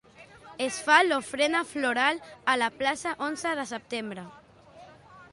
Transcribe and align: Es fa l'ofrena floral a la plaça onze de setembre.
Es 0.67 0.77
fa 0.85 0.95
l'ofrena 1.07 1.59
floral 1.73 2.21
a 2.53 2.55
la 2.61 2.69
plaça 2.79 3.11
onze 3.27 3.51
de 3.61 3.67
setembre. 3.73 4.25